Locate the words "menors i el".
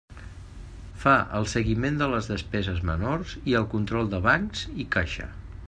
2.91-3.69